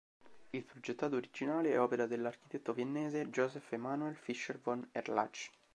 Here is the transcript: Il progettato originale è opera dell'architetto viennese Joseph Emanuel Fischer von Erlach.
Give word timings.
Il 0.53 0.63
progettato 0.63 1.15
originale 1.15 1.69
è 1.73 1.79
opera 1.79 2.07
dell'architetto 2.07 2.73
viennese 2.73 3.29
Joseph 3.29 3.71
Emanuel 3.71 4.15
Fischer 4.15 4.59
von 4.59 4.89
Erlach. 4.91 5.51